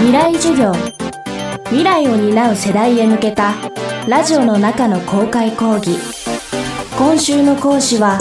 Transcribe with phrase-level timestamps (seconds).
[0.00, 0.72] 未来授業。
[1.66, 3.52] 未来を担う世代へ向けた
[4.08, 5.98] ラジオの中の公開講義。
[6.96, 8.18] 今週の講師は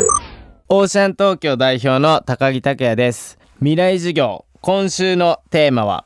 [0.68, 3.40] オーシャン東京代表の高木拓也です。
[3.60, 6.06] 未来授業今週のテーマは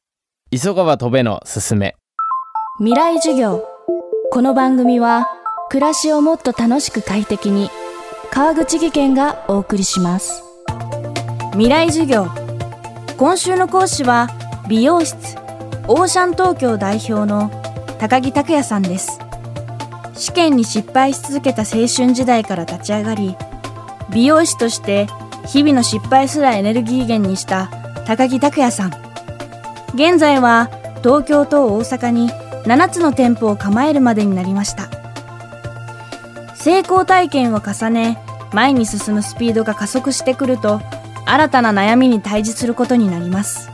[0.52, 1.96] 急がば飛べのすすめ。
[2.78, 3.66] 未来授業。
[4.32, 5.26] この番組は
[5.70, 7.72] 暮らしをもっと楽しく快適に
[8.30, 10.44] 川口義賢がお送りします。
[11.54, 12.28] 未来授業。
[13.18, 14.30] 今週の講師は
[14.70, 15.43] 美容室
[15.86, 17.52] オーシャン東京代表の
[18.00, 19.20] 高木拓也さんです。
[20.16, 23.36] 試験に失敗し続けた青春時代から立ち上がり
[24.10, 25.08] 美容師として
[25.46, 27.70] 日々の失敗すらエネルギー源にした
[28.06, 28.94] 高木拓也さん。
[29.94, 30.70] 現在は
[31.04, 32.30] 東京と大阪に
[32.64, 34.88] 7つの店舗を構えるまでになりました。
[36.56, 38.20] 成功体験を重ね
[38.54, 40.80] 前に進むスピードが加速してくると
[41.26, 43.73] 新たな悩みに対峙することになります。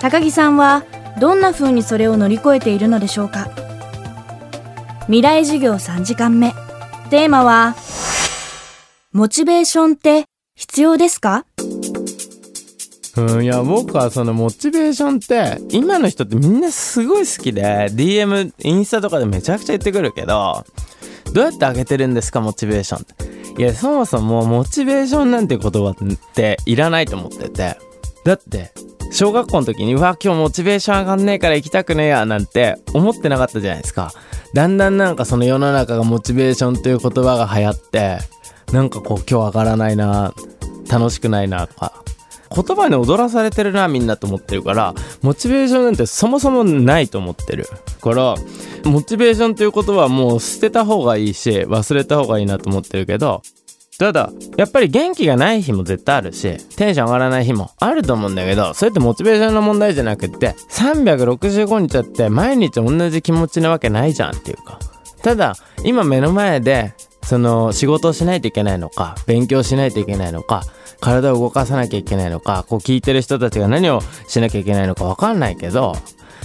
[0.00, 0.84] 高木さんは
[1.20, 3.50] どんな風にそれを乗り越えているのでしょうか？
[5.02, 6.54] 未来授業3時間目。
[7.10, 7.74] テーマは
[9.12, 11.44] モチベーションって必要ですか？
[13.18, 20.64] うんいや僕はそのモチベーションって今の人ってみんなすごい好きで DM インスタとかでめちゃくちゃ言ってくるけど
[21.34, 22.40] どうやって上げてるんですか？
[22.40, 23.62] モチベーションって。
[23.62, 25.96] いやそもそもモチベーションなんて言葉っ
[26.34, 27.76] ていらないと思ってて。
[28.24, 28.70] だって
[29.10, 34.12] 小学校の時にうわ今日モチベーション上がんねえから行きたくねえやなんて思ってなかったじゃないですか。
[34.54, 38.18] だんだんなんかその世の中がモチベーションという言葉が流行って
[38.72, 40.34] なんかこう今日上がらないな
[40.88, 42.02] 楽しくないなとか
[42.54, 47.66] 言葉に踊らされてるなみんなと思ってるからモチベーションなんてそもそもないと思ってる。
[48.00, 48.34] から
[48.84, 53.42] モチベーションという言葉はもう捨てた方がいいし忘れた方がいいなと思ってるけど
[54.00, 64.78] ただやっぱり元気がない日も絶対あるしテンション上がらない日もあると思うんだけどそれってモチベーションの問題じゃなくって365日だって毎日同じ気持ちなわけないじゃんっていうか。
[65.22, 65.54] ただ
[65.84, 70.62] 今目の前でその仕事をしないといけないのか勉強しないといけないのか
[71.00, 75.94] 体を動かさなきゃいけないのかこう聞いてる人たちが何をしなきゃいけないのか分かんないけど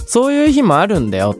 [0.06, 1.36] そういう日もあるんだよ。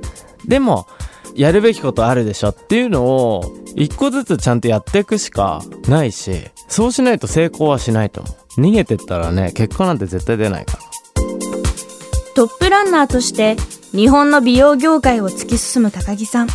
[0.47, 0.87] でも
[1.37, 6.33] やるべきことあるでしょっていうのを一個ずつちゃんとやっていくしかないし
[6.69, 8.61] そうしないと成功はしないと思う。
[8.63, 10.79] 逃げてったらね結果なんて絶対出ないから。
[12.35, 13.57] トップランナーとして
[13.93, 16.49] 日本の美容業界を突き進む高木さん。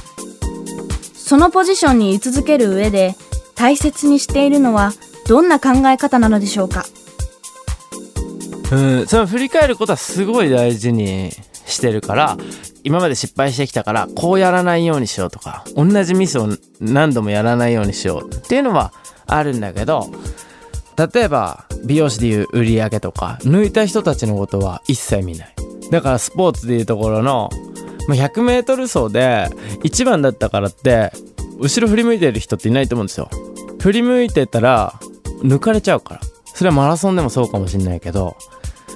[1.13, 3.15] そのポジションに居続ける上で
[3.55, 4.91] 大切にしているのは
[5.27, 6.85] どんな考え方なのでしょうか？
[8.71, 11.31] うんその振り返ることはすごい大事に
[11.65, 12.37] してるから
[12.83, 16.49] 今まで失敗してきたからこうやらないようにしようとか同じミスを
[16.79, 18.93] 何度もやらないようにしようっていうのは
[19.27, 20.09] あるんだけど
[21.13, 25.55] 例えば美容師でいう売り上げとか抜いた人たちのことは一切見ない。
[25.89, 27.49] だからスポーツでいうところの
[28.07, 29.49] 100m 走で
[29.83, 31.11] 1番だったからって
[31.59, 33.29] 後ろ振り向いてる人っていないと思うんですよ。
[33.79, 34.99] 振り向いてたら
[35.43, 36.21] 抜かれちゃうから。
[36.53, 38.35] それはマラソンでもそうかもしんないけど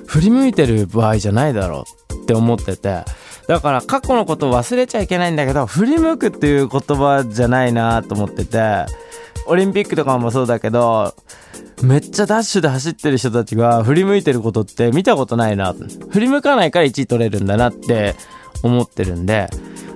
[0.05, 3.03] 振り向いてる場合じゃないだろうって思ってて
[3.47, 8.85] だから過去のことを忘れちゃいけないんだけど振り向くっていう言葉じゃないなと思ってて
[9.47, 11.13] オリンピックとかもそうだけど
[11.83, 15.75] めっちゃダッシュで走ってる人たちが振り向いてることって見たことないな。
[16.09, 18.15] 振り向かないから1位取れるんだなって
[18.63, 19.49] 思ってるんで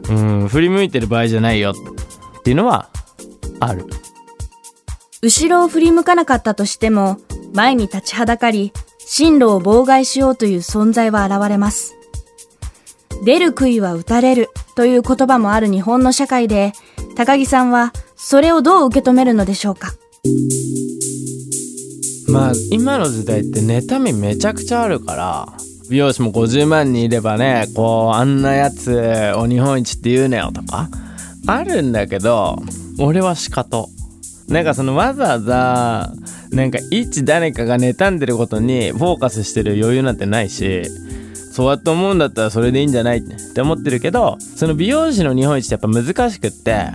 [0.09, 1.71] うん振り向いてる場合じゃないよ。
[1.71, 2.89] っていうのは
[3.59, 3.85] ある。
[5.21, 7.17] 後ろを振り向かなかったとしても
[7.53, 11.98] 前に立ちはだかり進路を妨害しようという存在は現れます。
[13.23, 16.73] 出る杭は打たれるという言葉もある日本の社会で
[17.15, 19.93] 高木さんはそれをどう受け止めるのでしょうか？
[22.27, 25.47] まあ今の時代って妬みめちゃくちゃあるから
[25.89, 30.89] 美容師も50万人いればねこうあんなやつを日本一って言うなよとか
[31.47, 32.57] あるんだけど
[32.99, 33.87] 俺は仕方。
[34.47, 36.11] なんかそのわざわざ
[36.51, 40.83] なんか一誰かが妬んでることにフォーカスしてる余裕なんてないし
[41.51, 43.21] そうやって思うんだったらそれでいいんじゃないっ
[43.53, 46.85] て思ってるけどその美容師の日本一ってやっぱ難しくって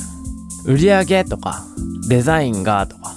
[0.67, 1.65] 売り上げとか
[2.09, 3.15] デザインがとか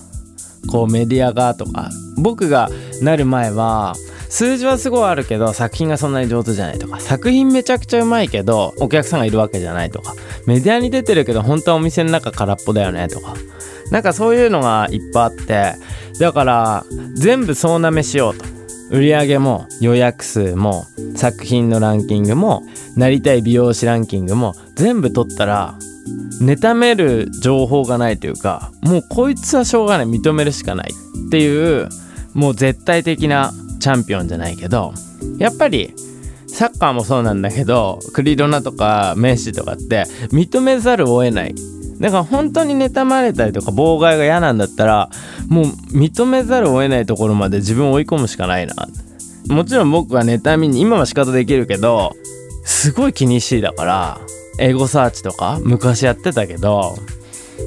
[0.71, 2.69] こうメディアがとか僕が
[3.01, 3.95] なる前は
[4.29, 10.13] 数字はすごいあるけど作品がそんなに上手じゃないとか作品めちゃくちゃうまいけどお客さんがいるわけじゃないとか
[10.45, 13.35] メディアに出てるけど本当はお店の中空っぽだよねとか
[13.91, 15.73] なんかそういうのがいっぱいあって
[16.19, 16.85] だから
[17.15, 18.56] 全部総なめしようと。
[18.89, 20.85] 売り上げも予約数も
[21.15, 22.63] 作品のランキングも
[22.95, 25.75] なりたい美容師ランキングも全部取ったら
[26.41, 30.91] 妬める情報がないというかもうこいつはしょうがない認めるしかない
[31.27, 31.89] っていう
[32.33, 34.93] もう絶対的なチャンピオンじゃないけど
[35.37, 35.93] やっぱり
[36.47, 41.55] サッカーもそうなんだけどクリロナとかメッシとかって認めざるを得ない。
[41.99, 45.09] だから本当に妬まれたりとか妨害が嫌なんだったら
[45.47, 48.75] もう認めざるを得ないところまで自分を追い込むしかないな。
[49.49, 52.15] もちろん僕は妬みに今は仕方できるけど
[52.65, 54.19] すごい気にしいだから
[54.59, 56.97] エゴサーチとか昔やってたけど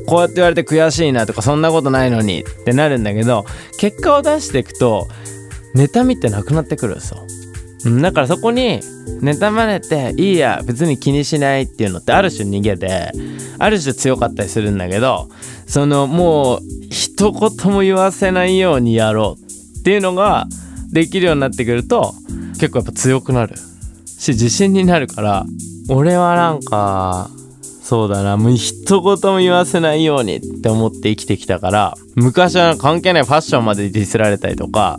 [0.07, 3.45] こうやって言われて悔しいなとかそんなことないのにってなるんだけど
[3.79, 5.09] 結果を出していくと
[5.75, 7.25] 妬みってなくなってくるんですよ。
[7.85, 8.81] だからそこに
[9.23, 13.13] 妬まれていいや別に気にしないっていうのってある種逃げで
[13.59, 15.29] ある種強かったりするんだけど
[15.67, 16.61] そのもう
[16.91, 20.47] 一言も言わせないようにやろうっていうのが
[20.93, 22.15] できるようになってくると
[22.55, 23.55] 結構やっぱ強くなる。
[24.21, 25.47] し自信になるから
[25.89, 27.31] 俺はなんか
[27.83, 34.99] そうだなもう一言も言わせないようにって思って生きてきたから昔は関係ないファッションまでディスられたりとか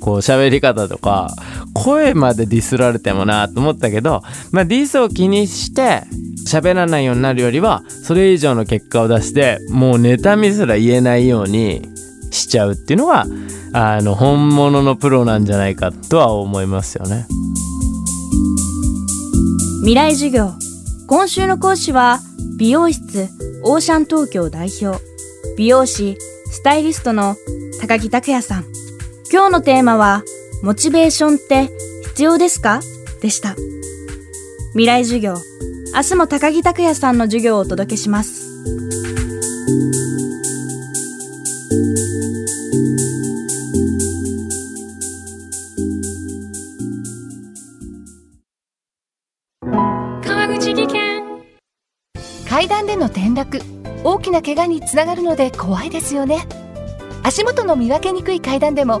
[0.00, 1.34] こう喋り方とか
[1.74, 6.02] 声までディスられてもなと思ったけどまあディスを気にして
[6.48, 11.82] 喋らないようになるよりはそれ以上の結果を出してもう妬みすら言えないように
[12.30, 13.26] しちゃうっていうのが
[13.72, 17.26] あの本物のプロなんじゃないかとは思いますよね。
[19.80, 20.50] 未来授業。
[21.06, 22.20] 今週の講師は
[22.58, 23.28] 美容室
[23.62, 25.00] オーシャン東京代表。
[25.56, 26.16] 美容師
[26.50, 27.36] スタイリストの
[27.80, 28.64] 高木拓也さん。
[29.32, 30.22] 今日のテーマは
[30.62, 31.70] モチベーションって
[32.08, 32.80] 必要ですか？
[33.22, 33.56] でした。
[34.72, 35.34] 未来授業。
[35.94, 38.50] 明日も高木拓也さんの授業をお届けします。
[50.22, 51.22] 川口技研。
[52.48, 53.62] 階段での転落。
[54.04, 56.46] 大きな怪我につながるので怖いですよね。
[57.22, 59.00] 足元の見分けにくい階段でも